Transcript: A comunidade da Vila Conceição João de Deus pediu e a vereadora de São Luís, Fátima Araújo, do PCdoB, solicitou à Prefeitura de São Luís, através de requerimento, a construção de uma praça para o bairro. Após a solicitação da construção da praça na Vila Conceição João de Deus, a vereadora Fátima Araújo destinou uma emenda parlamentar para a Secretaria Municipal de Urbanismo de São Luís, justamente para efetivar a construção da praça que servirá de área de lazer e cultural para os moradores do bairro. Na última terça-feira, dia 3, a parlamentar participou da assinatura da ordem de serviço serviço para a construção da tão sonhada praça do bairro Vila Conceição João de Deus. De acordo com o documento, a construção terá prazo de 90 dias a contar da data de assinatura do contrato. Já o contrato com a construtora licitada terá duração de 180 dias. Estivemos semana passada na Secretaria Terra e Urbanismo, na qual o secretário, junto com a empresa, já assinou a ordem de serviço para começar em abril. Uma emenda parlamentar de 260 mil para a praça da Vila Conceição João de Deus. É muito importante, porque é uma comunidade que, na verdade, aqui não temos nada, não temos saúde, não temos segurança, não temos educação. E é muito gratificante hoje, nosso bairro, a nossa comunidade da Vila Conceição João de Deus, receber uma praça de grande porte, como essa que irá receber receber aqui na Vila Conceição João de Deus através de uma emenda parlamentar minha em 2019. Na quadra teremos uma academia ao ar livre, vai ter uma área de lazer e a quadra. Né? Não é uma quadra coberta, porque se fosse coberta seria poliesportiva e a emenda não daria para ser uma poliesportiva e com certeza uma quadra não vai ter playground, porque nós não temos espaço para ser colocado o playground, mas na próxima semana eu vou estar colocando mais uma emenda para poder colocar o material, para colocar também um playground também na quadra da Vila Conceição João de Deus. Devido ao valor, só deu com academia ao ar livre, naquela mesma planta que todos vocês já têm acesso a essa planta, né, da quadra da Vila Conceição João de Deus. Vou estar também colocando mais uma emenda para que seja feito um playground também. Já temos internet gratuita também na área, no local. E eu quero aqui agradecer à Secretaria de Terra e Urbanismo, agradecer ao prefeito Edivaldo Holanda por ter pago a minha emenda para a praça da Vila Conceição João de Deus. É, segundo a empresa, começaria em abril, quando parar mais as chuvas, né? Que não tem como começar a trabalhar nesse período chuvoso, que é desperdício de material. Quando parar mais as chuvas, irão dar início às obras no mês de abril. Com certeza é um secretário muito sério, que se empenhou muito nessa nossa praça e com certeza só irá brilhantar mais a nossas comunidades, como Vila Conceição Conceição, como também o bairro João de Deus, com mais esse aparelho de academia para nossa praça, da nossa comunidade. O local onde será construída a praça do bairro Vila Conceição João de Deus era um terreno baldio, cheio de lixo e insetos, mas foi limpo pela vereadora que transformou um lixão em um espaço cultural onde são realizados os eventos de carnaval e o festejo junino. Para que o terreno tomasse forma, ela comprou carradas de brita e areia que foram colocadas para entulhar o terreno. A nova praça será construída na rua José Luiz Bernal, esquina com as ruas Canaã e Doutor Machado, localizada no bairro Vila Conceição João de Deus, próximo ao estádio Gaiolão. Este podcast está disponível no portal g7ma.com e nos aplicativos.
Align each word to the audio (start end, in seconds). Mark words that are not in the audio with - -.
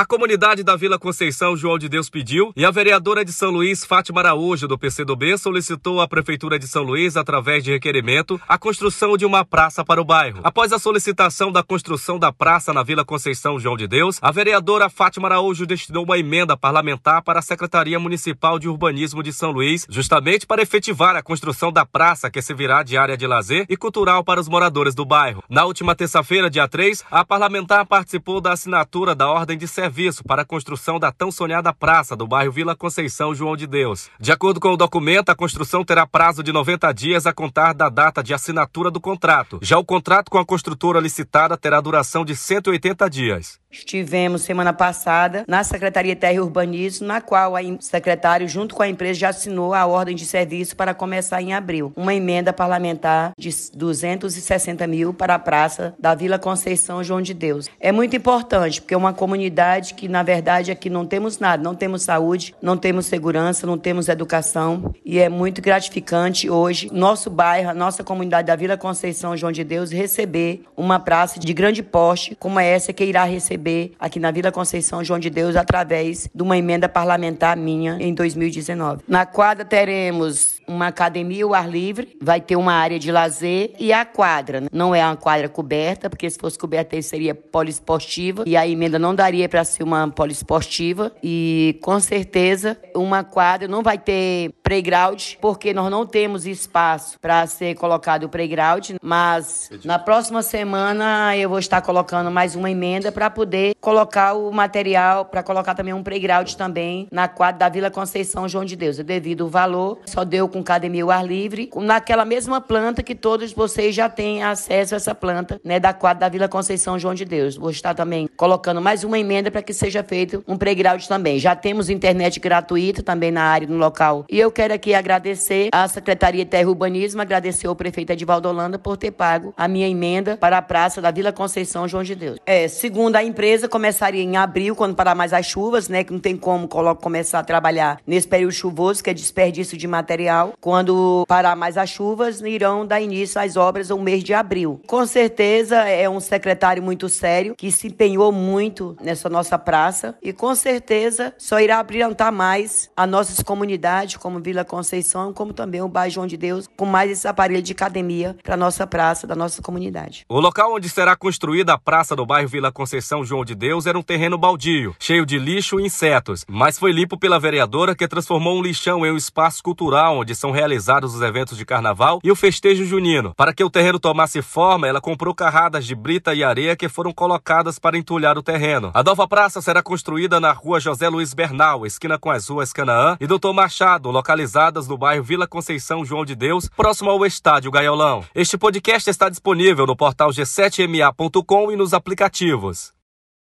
A 0.00 0.06
comunidade 0.06 0.62
da 0.62 0.76
Vila 0.76 0.98
Conceição 0.98 1.54
João 1.54 1.78
de 1.78 1.86
Deus 1.86 2.08
pediu 2.08 2.54
e 2.56 2.64
a 2.64 2.70
vereadora 2.70 3.22
de 3.22 3.34
São 3.34 3.50
Luís, 3.50 3.84
Fátima 3.84 4.20
Araújo, 4.20 4.66
do 4.66 4.78
PCdoB, 4.78 5.36
solicitou 5.36 6.00
à 6.00 6.08
Prefeitura 6.08 6.58
de 6.58 6.66
São 6.66 6.82
Luís, 6.82 7.18
através 7.18 7.62
de 7.62 7.70
requerimento, 7.70 8.40
a 8.48 8.56
construção 8.56 9.14
de 9.14 9.26
uma 9.26 9.44
praça 9.44 9.84
para 9.84 10.00
o 10.00 10.04
bairro. 10.04 10.40
Após 10.42 10.72
a 10.72 10.78
solicitação 10.78 11.52
da 11.52 11.62
construção 11.62 12.18
da 12.18 12.32
praça 12.32 12.72
na 12.72 12.82
Vila 12.82 13.04
Conceição 13.04 13.60
João 13.60 13.76
de 13.76 13.86
Deus, 13.86 14.18
a 14.22 14.32
vereadora 14.32 14.88
Fátima 14.88 15.28
Araújo 15.28 15.66
destinou 15.66 16.04
uma 16.04 16.16
emenda 16.16 16.56
parlamentar 16.56 17.20
para 17.20 17.40
a 17.40 17.42
Secretaria 17.42 18.00
Municipal 18.00 18.58
de 18.58 18.70
Urbanismo 18.70 19.22
de 19.22 19.34
São 19.34 19.50
Luís, 19.50 19.86
justamente 19.86 20.46
para 20.46 20.62
efetivar 20.62 21.14
a 21.14 21.22
construção 21.22 21.70
da 21.70 21.84
praça 21.84 22.30
que 22.30 22.40
servirá 22.40 22.82
de 22.82 22.96
área 22.96 23.18
de 23.18 23.26
lazer 23.26 23.66
e 23.68 23.76
cultural 23.76 24.24
para 24.24 24.40
os 24.40 24.48
moradores 24.48 24.94
do 24.94 25.04
bairro. 25.04 25.44
Na 25.46 25.66
última 25.66 25.94
terça-feira, 25.94 26.48
dia 26.48 26.66
3, 26.66 27.04
a 27.10 27.22
parlamentar 27.22 27.84
participou 27.84 28.40
da 28.40 28.52
assinatura 28.52 29.14
da 29.14 29.28
ordem 29.28 29.58
de 29.58 29.68
serviço 29.68 29.89
serviço 29.90 30.22
para 30.22 30.42
a 30.42 30.44
construção 30.44 31.00
da 31.00 31.10
tão 31.10 31.32
sonhada 31.32 31.74
praça 31.74 32.14
do 32.14 32.24
bairro 32.24 32.52
Vila 32.52 32.76
Conceição 32.76 33.34
João 33.34 33.56
de 33.56 33.66
Deus. 33.66 34.08
De 34.20 34.30
acordo 34.30 34.60
com 34.60 34.72
o 34.72 34.76
documento, 34.76 35.30
a 35.30 35.34
construção 35.34 35.84
terá 35.84 36.06
prazo 36.06 36.44
de 36.44 36.52
90 36.52 36.92
dias 36.92 37.26
a 37.26 37.32
contar 37.32 37.72
da 37.72 37.88
data 37.88 38.22
de 38.22 38.32
assinatura 38.32 38.88
do 38.88 39.00
contrato. 39.00 39.58
Já 39.60 39.78
o 39.78 39.84
contrato 39.84 40.30
com 40.30 40.38
a 40.38 40.46
construtora 40.46 41.00
licitada 41.00 41.56
terá 41.56 41.80
duração 41.80 42.24
de 42.24 42.36
180 42.36 43.10
dias. 43.10 43.58
Estivemos 43.70 44.42
semana 44.42 44.72
passada 44.72 45.44
na 45.46 45.62
Secretaria 45.62 46.16
Terra 46.16 46.32
e 46.32 46.40
Urbanismo, 46.40 47.06
na 47.06 47.20
qual 47.20 47.52
o 47.52 47.82
secretário, 47.82 48.48
junto 48.48 48.74
com 48.74 48.82
a 48.82 48.88
empresa, 48.88 49.20
já 49.20 49.28
assinou 49.28 49.72
a 49.72 49.86
ordem 49.86 50.16
de 50.16 50.26
serviço 50.26 50.74
para 50.74 50.92
começar 50.92 51.40
em 51.40 51.54
abril. 51.54 51.92
Uma 51.94 52.12
emenda 52.12 52.52
parlamentar 52.52 53.30
de 53.38 53.48
260 53.72 54.84
mil 54.88 55.14
para 55.14 55.36
a 55.36 55.38
praça 55.38 55.94
da 56.00 56.16
Vila 56.16 56.36
Conceição 56.36 57.04
João 57.04 57.22
de 57.22 57.32
Deus. 57.32 57.68
É 57.78 57.92
muito 57.92 58.16
importante, 58.16 58.80
porque 58.80 58.92
é 58.92 58.96
uma 58.96 59.12
comunidade 59.12 59.94
que, 59.94 60.08
na 60.08 60.24
verdade, 60.24 60.72
aqui 60.72 60.90
não 60.90 61.06
temos 61.06 61.38
nada, 61.38 61.62
não 61.62 61.74
temos 61.76 62.02
saúde, 62.02 62.54
não 62.60 62.76
temos 62.76 63.06
segurança, 63.06 63.68
não 63.68 63.78
temos 63.78 64.08
educação. 64.08 64.92
E 65.04 65.20
é 65.20 65.28
muito 65.28 65.62
gratificante 65.62 66.50
hoje, 66.50 66.90
nosso 66.92 67.30
bairro, 67.30 67.70
a 67.70 67.74
nossa 67.74 68.02
comunidade 68.02 68.48
da 68.48 68.56
Vila 68.56 68.76
Conceição 68.76 69.36
João 69.36 69.52
de 69.52 69.62
Deus, 69.62 69.92
receber 69.92 70.64
uma 70.76 70.98
praça 70.98 71.38
de 71.38 71.52
grande 71.54 71.84
porte, 71.84 72.36
como 72.40 72.58
essa 72.58 72.92
que 72.92 73.04
irá 73.04 73.22
receber 73.22 73.59
receber 73.60 73.92
aqui 74.00 74.18
na 74.18 74.30
Vila 74.30 74.50
Conceição 74.50 75.04
João 75.04 75.20
de 75.20 75.28
Deus 75.28 75.54
através 75.54 76.28
de 76.34 76.42
uma 76.42 76.56
emenda 76.56 76.88
parlamentar 76.88 77.56
minha 77.56 77.98
em 78.00 78.14
2019. 78.14 79.02
Na 79.06 79.26
quadra 79.26 79.64
teremos 79.64 80.59
uma 80.70 80.88
academia 80.88 81.44
ao 81.44 81.54
ar 81.54 81.68
livre, 81.68 82.16
vai 82.20 82.40
ter 82.40 82.56
uma 82.56 82.72
área 82.72 82.98
de 82.98 83.10
lazer 83.10 83.72
e 83.78 83.92
a 83.92 84.04
quadra. 84.04 84.60
Né? 84.60 84.68
Não 84.72 84.94
é 84.94 85.04
uma 85.04 85.16
quadra 85.16 85.48
coberta, 85.48 86.08
porque 86.08 86.28
se 86.28 86.38
fosse 86.38 86.58
coberta 86.58 87.00
seria 87.02 87.34
poliesportiva 87.34 88.44
e 88.46 88.56
a 88.56 88.66
emenda 88.66 88.98
não 88.98 89.14
daria 89.14 89.48
para 89.48 89.64
ser 89.64 89.82
uma 89.82 90.08
poliesportiva 90.08 91.12
e 91.22 91.78
com 91.82 91.98
certeza 92.00 92.76
uma 92.94 93.24
quadra 93.24 93.68
não 93.68 93.82
vai 93.82 93.98
ter 93.98 94.52
playground, 94.62 95.34
porque 95.40 95.72
nós 95.72 95.90
não 95.90 96.06
temos 96.06 96.46
espaço 96.46 97.18
para 97.20 97.46
ser 97.46 97.74
colocado 97.76 98.24
o 98.24 98.28
playground, 98.28 98.90
mas 99.02 99.70
na 99.84 99.98
próxima 99.98 100.42
semana 100.42 101.36
eu 101.36 101.48
vou 101.48 101.58
estar 101.58 101.80
colocando 101.80 102.30
mais 102.30 102.54
uma 102.54 102.70
emenda 102.70 103.10
para 103.10 103.30
poder 103.30 103.74
colocar 103.80 104.34
o 104.34 104.50
material, 104.52 105.24
para 105.24 105.42
colocar 105.42 105.74
também 105.74 105.94
um 105.94 106.02
playground 106.02 106.52
também 106.54 107.08
na 107.10 107.28
quadra 107.28 107.60
da 107.60 107.68
Vila 107.68 107.90
Conceição 107.90 108.48
João 108.48 108.64
de 108.64 108.76
Deus. 108.76 108.98
Devido 108.98 109.44
ao 109.44 109.50
valor, 109.50 109.98
só 110.06 110.24
deu 110.24 110.48
com 110.48 110.59
academia 110.60 111.02
ao 111.02 111.10
ar 111.10 111.26
livre, 111.26 111.70
naquela 111.76 112.24
mesma 112.24 112.60
planta 112.60 113.02
que 113.02 113.14
todos 113.14 113.52
vocês 113.52 113.94
já 113.94 114.08
têm 114.08 114.42
acesso 114.42 114.94
a 114.94 114.96
essa 114.96 115.14
planta, 115.14 115.60
né, 115.64 115.80
da 115.80 115.92
quadra 115.92 116.20
da 116.20 116.28
Vila 116.28 116.48
Conceição 116.48 116.98
João 116.98 117.14
de 117.14 117.24
Deus. 117.24 117.56
Vou 117.56 117.70
estar 117.70 117.94
também 117.94 118.28
colocando 118.36 118.80
mais 118.80 119.04
uma 119.04 119.18
emenda 119.18 119.50
para 119.50 119.62
que 119.62 119.72
seja 119.72 120.02
feito 120.02 120.44
um 120.46 120.56
playground 120.56 121.02
também. 121.06 121.38
Já 121.38 121.56
temos 121.56 121.88
internet 121.88 122.38
gratuita 122.38 123.02
também 123.02 123.30
na 123.30 123.42
área, 123.42 123.66
no 123.66 123.76
local. 123.76 124.24
E 124.28 124.38
eu 124.38 124.50
quero 124.50 124.74
aqui 124.74 124.94
agradecer 124.94 125.68
à 125.72 125.86
Secretaria 125.88 126.44
de 126.44 126.50
Terra 126.50 126.64
e 126.64 126.66
Urbanismo, 126.66 127.22
agradecer 127.22 127.66
ao 127.66 127.76
prefeito 127.76 128.10
Edivaldo 128.10 128.48
Holanda 128.48 128.78
por 128.78 128.96
ter 128.96 129.10
pago 129.10 129.54
a 129.56 129.66
minha 129.66 129.88
emenda 129.88 130.36
para 130.36 130.58
a 130.58 130.62
praça 130.62 131.00
da 131.00 131.10
Vila 131.10 131.32
Conceição 131.32 131.88
João 131.88 132.02
de 132.02 132.14
Deus. 132.14 132.38
É, 132.46 132.68
segundo 132.68 133.16
a 133.16 133.24
empresa, 133.24 133.68
começaria 133.68 134.22
em 134.22 134.36
abril, 134.36 134.74
quando 134.76 134.94
parar 134.94 135.14
mais 135.14 135.32
as 135.32 135.46
chuvas, 135.46 135.88
né? 135.88 136.04
Que 136.04 136.12
não 136.12 136.20
tem 136.20 136.36
como 136.36 136.68
começar 137.00 137.38
a 137.38 137.44
trabalhar 137.44 138.00
nesse 138.06 138.26
período 138.28 138.52
chuvoso, 138.52 139.02
que 139.02 139.10
é 139.10 139.14
desperdício 139.14 139.76
de 139.76 139.86
material. 139.86 140.49
Quando 140.60 141.24
parar 141.28 141.56
mais 141.56 141.76
as 141.76 141.90
chuvas, 141.90 142.40
irão 142.40 142.86
dar 142.86 143.00
início 143.00 143.40
às 143.40 143.56
obras 143.56 143.88
no 143.88 143.98
mês 143.98 144.22
de 144.24 144.34
abril. 144.34 144.80
Com 144.86 145.06
certeza 145.06 145.76
é 145.76 146.08
um 146.08 146.20
secretário 146.20 146.82
muito 146.82 147.08
sério, 147.08 147.54
que 147.56 147.70
se 147.70 147.88
empenhou 147.88 148.32
muito 148.32 148.96
nessa 149.00 149.28
nossa 149.28 149.58
praça 149.58 150.16
e 150.22 150.32
com 150.32 150.54
certeza 150.54 151.34
só 151.38 151.60
irá 151.60 151.82
brilhantar 151.82 152.32
mais 152.32 152.90
a 152.96 153.06
nossas 153.06 153.42
comunidades, 153.42 154.16
como 154.16 154.40
Vila 154.40 154.64
Conceição 154.64 154.90
Conceição, 154.90 155.32
como 155.32 155.52
também 155.52 155.80
o 155.82 155.88
bairro 155.88 156.12
João 156.12 156.26
de 156.26 156.36
Deus, 156.36 156.68
com 156.76 156.86
mais 156.86 157.10
esse 157.10 157.28
aparelho 157.28 157.62
de 157.62 157.72
academia 157.72 158.36
para 158.42 158.56
nossa 158.56 158.86
praça, 158.86 159.26
da 159.26 159.34
nossa 159.34 159.62
comunidade. 159.62 160.24
O 160.28 160.40
local 160.40 160.74
onde 160.74 160.88
será 160.88 161.14
construída 161.16 161.74
a 161.74 161.78
praça 161.78 162.16
do 162.16 162.26
bairro 162.26 162.48
Vila 162.48 162.72
Conceição 162.72 163.24
João 163.24 163.44
de 163.44 163.54
Deus 163.54 163.86
era 163.86 163.98
um 163.98 164.02
terreno 164.02 164.38
baldio, 164.38 164.94
cheio 164.98 165.24
de 165.24 165.38
lixo 165.38 165.78
e 165.78 165.84
insetos, 165.84 166.44
mas 166.48 166.78
foi 166.78 166.92
limpo 166.92 167.18
pela 167.18 167.38
vereadora 167.38 167.94
que 167.94 168.08
transformou 168.08 168.58
um 168.58 168.62
lixão 168.62 169.04
em 169.04 169.12
um 169.12 169.16
espaço 169.16 169.62
cultural 169.62 170.18
onde 170.18 170.34
são 170.40 170.50
realizados 170.50 171.14
os 171.14 171.22
eventos 171.22 171.56
de 171.56 171.64
carnaval 171.64 172.18
e 172.24 172.30
o 172.30 172.36
festejo 172.36 172.84
junino. 172.84 173.34
Para 173.36 173.52
que 173.52 173.62
o 173.62 173.70
terreno 173.70 174.00
tomasse 174.00 174.42
forma, 174.42 174.88
ela 174.88 175.00
comprou 175.00 175.34
carradas 175.34 175.86
de 175.86 175.94
brita 175.94 176.34
e 176.34 176.42
areia 176.42 176.74
que 176.74 176.88
foram 176.88 177.12
colocadas 177.12 177.78
para 177.78 177.98
entulhar 177.98 178.38
o 178.38 178.42
terreno. 178.42 178.90
A 178.94 179.02
nova 179.02 179.28
praça 179.28 179.60
será 179.60 179.82
construída 179.82 180.40
na 180.40 180.52
rua 180.52 180.80
José 180.80 181.08
Luiz 181.08 181.34
Bernal, 181.34 181.84
esquina 181.86 182.18
com 182.18 182.30
as 182.30 182.48
ruas 182.48 182.72
Canaã 182.72 183.16
e 183.20 183.26
Doutor 183.26 183.52
Machado, 183.52 184.10
localizada 184.10 184.80
no 184.80 184.96
bairro 184.96 185.22
Vila 185.22 185.46
Conceição 185.46 186.04
João 186.04 186.24
de 186.24 186.34
Deus, 186.34 186.68
próximo 186.76 187.10
ao 187.10 187.26
estádio 187.26 187.70
Gaiolão. 187.70 188.24
Este 188.34 188.56
podcast 188.56 189.10
está 189.10 189.28
disponível 189.28 189.86
no 189.86 189.96
portal 189.96 190.30
g7ma.com 190.30 191.70
e 191.70 191.76
nos 191.76 191.92
aplicativos. 191.92 192.99